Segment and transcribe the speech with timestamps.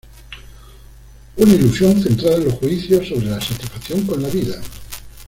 [1.37, 4.59] Una ilusión centrada en los juicios sobre la satisfacción con la vida"".